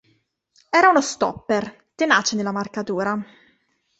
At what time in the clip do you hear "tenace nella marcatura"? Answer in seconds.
1.95-3.23